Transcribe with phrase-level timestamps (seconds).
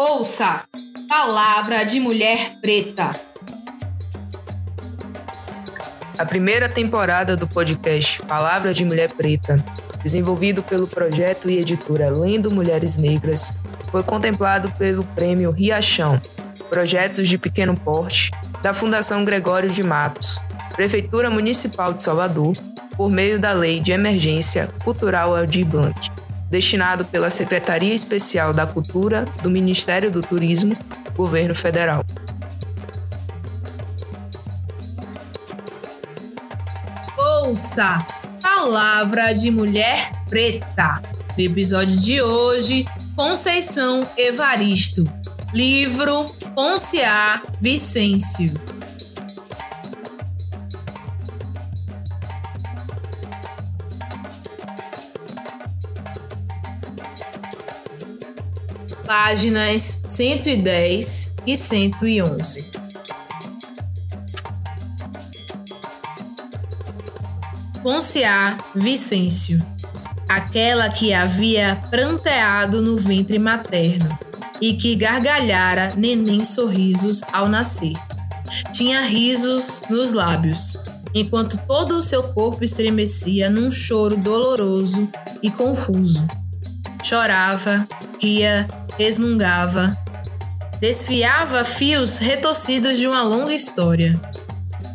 [0.00, 0.62] Ouça
[1.08, 3.10] Palavra de Mulher Preta.
[6.16, 9.56] A primeira temporada do podcast Palavra de Mulher Preta,
[10.00, 13.60] desenvolvido pelo projeto e editora Lendo Mulheres Negras,
[13.90, 16.22] foi contemplado pelo Prêmio Riachão,
[16.68, 18.30] Projetos de Pequeno Porte,
[18.62, 20.38] da Fundação Gregório de Matos,
[20.76, 22.56] Prefeitura Municipal de Salvador,
[22.96, 26.17] por meio da Lei de Emergência Cultural Aldir Blanc
[26.50, 30.76] destinado pela Secretaria Especial da Cultura do Ministério do Turismo,
[31.14, 32.04] Governo Federal.
[37.16, 37.98] Ouça
[38.42, 41.02] Palavra de Mulher Preta.
[41.36, 45.04] No episódio de hoje, Conceição Evaristo.
[45.52, 48.77] Livro Ponciá Vicêncio.
[59.08, 62.66] Páginas 110 e 111.
[67.82, 69.64] Ponciá Vicêncio,
[70.28, 74.18] aquela que havia pranteado no ventre materno
[74.60, 77.94] e que gargalhara neném sorrisos ao nascer.
[78.72, 80.78] Tinha risos nos lábios,
[81.14, 85.08] enquanto todo o seu corpo estremecia num choro doloroso
[85.42, 86.28] e confuso.
[87.02, 87.88] Chorava,
[88.20, 88.68] ria
[88.98, 89.96] resmungava,
[90.80, 94.20] desfiava fios retorcidos de uma longa história.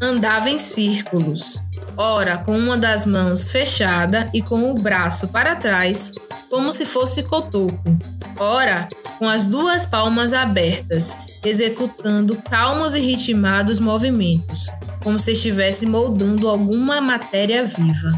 [0.00, 1.58] Andava em círculos,
[1.96, 6.12] ora com uma das mãos fechada e com o braço para trás,
[6.48, 7.98] como se fosse cotoco,
[8.38, 8.86] ora
[9.18, 14.70] com as duas palmas abertas, executando calmos e ritmados movimentos,
[15.02, 18.12] como se estivesse moldando alguma matéria viva.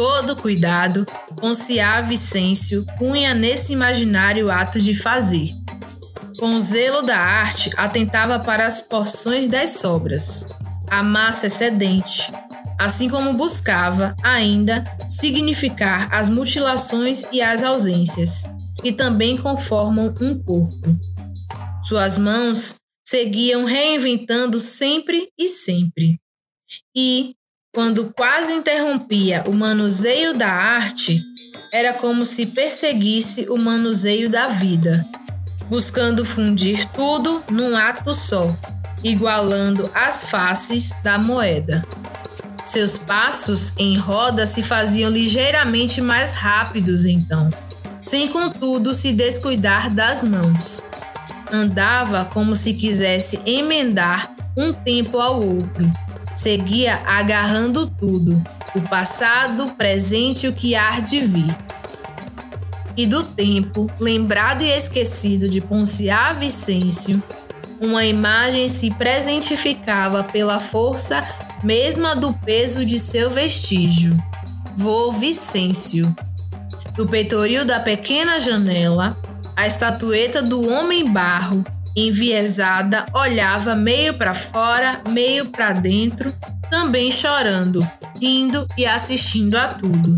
[0.00, 1.04] Todo cuidado,
[1.36, 5.50] Ponciá Vicêncio punha nesse imaginário ato de fazer.
[6.38, 10.46] Com o zelo da arte, atentava para as porções das sobras,
[10.88, 12.32] a massa excedente,
[12.78, 18.44] assim como buscava, ainda, significar as mutilações e as ausências,
[18.80, 20.98] que também conformam um corpo.
[21.82, 22.76] Suas mãos
[23.06, 26.18] seguiam reinventando sempre e sempre.
[26.96, 27.34] E,
[27.72, 31.22] quando quase interrompia o manuseio da arte,
[31.72, 35.06] era como se perseguisse o manuseio da vida,
[35.68, 38.56] buscando fundir tudo num ato só,
[39.04, 41.86] igualando as faces da moeda.
[42.66, 47.50] Seus passos em roda se faziam ligeiramente mais rápidos então,
[48.00, 50.84] sem contudo se descuidar das mãos.
[51.52, 55.90] Andava como se quisesse emendar um tempo ao outro
[56.40, 58.42] seguia agarrando tudo,
[58.74, 61.54] o passado, o presente e o que há de vir.
[62.96, 67.22] E do tempo, lembrado e esquecido de Ponciá Vicêncio,
[67.78, 71.22] uma imagem se presentificava pela força
[71.62, 74.16] mesma do peso de seu vestígio.
[74.74, 76.14] Vô Vicêncio.
[76.96, 79.14] Do peitoril da pequena janela,
[79.54, 81.62] a estatueta do homem barro
[82.06, 86.34] enviesada, olhava meio para fora, meio para dentro,
[86.70, 87.86] também chorando,
[88.20, 90.14] rindo e assistindo a tudo.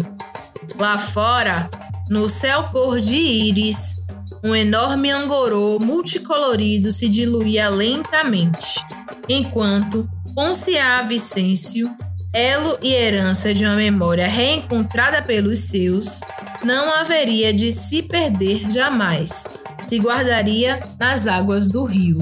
[0.78, 1.68] Lá fora,
[2.08, 4.02] no céu cor de íris,
[4.42, 8.84] um enorme angorô multicolorido se diluía lentamente,
[9.28, 11.94] enquanto Ponciá Vicêncio,
[12.32, 16.20] elo e herança de uma memória reencontrada pelos seus,
[16.64, 19.46] não haveria de se perder jamais
[19.92, 22.18] se guardaria nas águas do rio.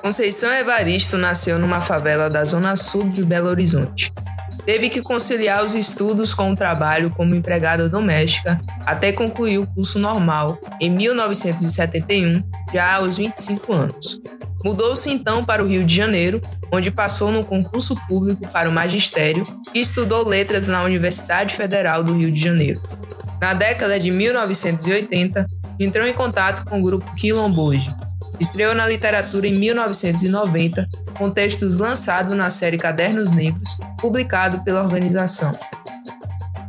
[0.00, 4.10] Conceição Evaristo nasceu numa favela da zona sul de Belo Horizonte.
[4.64, 9.98] Teve que conciliar os estudos com o trabalho como empregada doméstica até concluir o curso
[9.98, 14.27] normal em 1971, já aos 25 anos.
[14.64, 16.40] Mudou-se então para o Rio de Janeiro,
[16.72, 19.44] onde passou no concurso público para o magistério
[19.74, 22.80] e estudou letras na Universidade Federal do Rio de Janeiro.
[23.40, 25.46] Na década de 1980,
[25.78, 27.94] entrou em contato com o grupo Quilomboje.
[28.40, 35.56] Estreou na literatura em 1990, com textos lançados na série Cadernos Negros, publicado pela organização.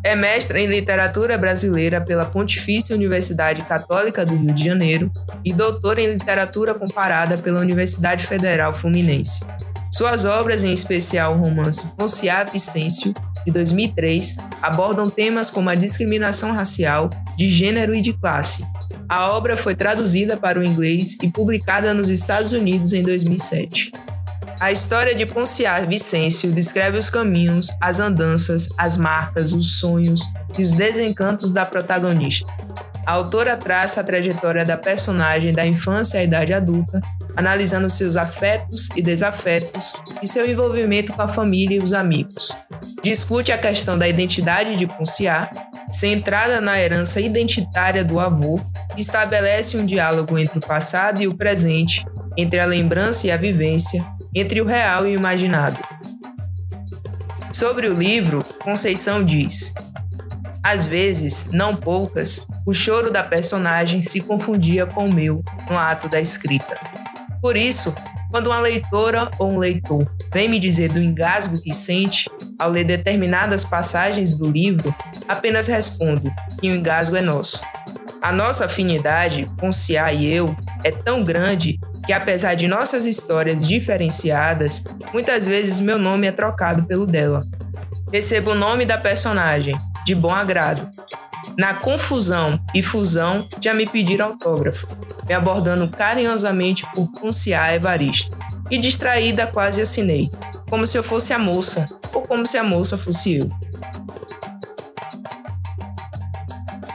[0.03, 5.11] É mestra em literatura brasileira pela Pontifícia Universidade Católica do Rio de Janeiro
[5.43, 9.45] e doutora em literatura comparada pela Universidade Federal Fluminense.
[9.91, 13.13] Suas obras, em especial o romance Ponciá Vicêncio,
[13.45, 18.65] de 2003, abordam temas como a discriminação racial, de gênero e de classe.
[19.07, 23.91] A obra foi traduzida para o inglês e publicada nos Estados Unidos em 2007.
[24.59, 30.61] A história de Ponciar Vicêncio descreve os caminhos, as andanças, as marcas, os sonhos e
[30.61, 32.51] os desencantos da protagonista.
[33.05, 36.99] A autora traça a trajetória da personagem da infância à idade adulta,
[37.37, 42.51] analisando seus afetos e desafetos e seu envolvimento com a família e os amigos.
[43.01, 45.49] Discute a questão da identidade de Ponciar,
[45.89, 48.59] centrada na herança identitária do avô,
[48.97, 52.05] estabelece um diálogo entre o passado e o presente,
[52.35, 55.79] entre a lembrança e a vivência, entre o real e o imaginado.
[57.51, 59.73] Sobre o livro, Conceição diz:
[60.63, 66.07] Às vezes, não poucas, o choro da personagem se confundia com o meu no ato
[66.07, 66.79] da escrita.
[67.41, 67.93] Por isso,
[68.29, 72.83] quando uma leitora ou um leitor vem me dizer do engasgo que sente ao ler
[72.83, 74.93] determinadas passagens do livro,
[75.27, 76.31] apenas respondo
[76.61, 77.61] que o engasgo é nosso.
[78.21, 81.79] A nossa afinidade, com Cia e eu, é tão grande
[82.09, 84.83] que, apesar de nossas histórias diferenciadas,
[85.13, 87.45] muitas vezes meu nome é trocado pelo dela.
[88.11, 90.89] Recebo o nome da personagem, de bom agrado.
[91.55, 94.87] Na confusão e fusão, já me pediram autógrafo,
[95.27, 98.35] me abordando carinhosamente por Ponciá Evaristo.
[98.71, 100.31] E distraída, quase assinei,
[100.67, 103.51] como se eu fosse a moça, ou como se a moça fosse eu.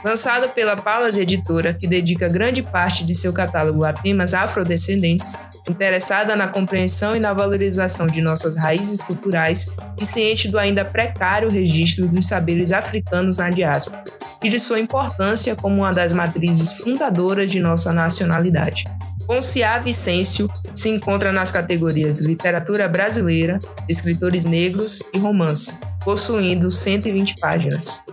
[0.05, 5.35] Lançado pela Palas Editora, que dedica grande parte de seu catálogo a temas afrodescendentes,
[5.67, 11.49] interessada na compreensão e na valorização de nossas raízes culturais e ciente do ainda precário
[11.49, 14.03] registro dos saberes africanos na diáspora
[14.43, 18.83] e de sua importância como uma das matrizes fundadoras de nossa nacionalidade.
[19.25, 23.57] Ponciá Vicêncio se encontra nas categorias Literatura Brasileira,
[23.89, 28.03] Escritores Negros e Romance, possuindo 120 páginas.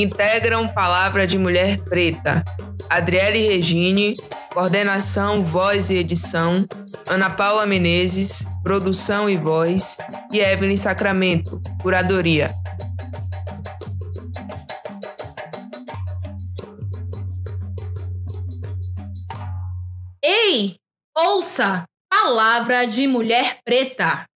[0.00, 2.44] Integram Palavra de Mulher Preta.
[2.88, 4.14] Adriele Regine,
[4.52, 6.64] coordenação, voz e edição.
[7.08, 9.98] Ana Paula Menezes, produção e voz.
[10.32, 12.54] E Evelyn Sacramento, curadoria.
[20.22, 20.76] Ei,
[21.16, 21.82] ouça!
[22.08, 24.27] Palavra de Mulher Preta.